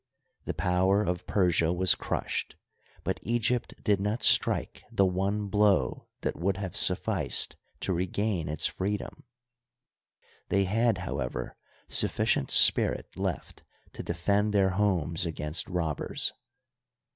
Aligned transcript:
The 0.45 0.55
power 0.55 1.03
of 1.03 1.27
Persia 1.27 1.71
was 1.71 1.93
crushed, 1.93 2.55
but 3.03 3.19
Egypt 3.21 3.75
did 3.83 3.99
not 4.01 4.23
strike 4.23 4.81
the 4.91 5.05
one 5.05 5.45
blow 5.47 6.07
that 6.21 6.35
would 6.35 6.57
have 6.57 6.75
sufficed 6.75 7.55
to 7.81 7.93
regain 7.93 8.49
its 8.49 8.65
freedom. 8.65 9.25
They 10.49 10.63
had, 10.63 10.97
however, 10.97 11.55
sufficient 11.87 12.49
spirit 12.49 13.15
left 13.15 13.63
to 13.93 14.01
defend 14.01 14.55
their 14.55 14.71
homes 14.71 15.27
against 15.27 15.69
robbers. 15.69 16.33